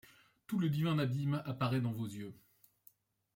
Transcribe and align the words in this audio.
Tout 0.47 0.57
le 0.57 0.71
divin 0.71 0.97
abîme 0.97 1.43
apparaît 1.45 1.79
dans 1.79 1.91
vos 1.91 2.07
Yeux 2.07 2.33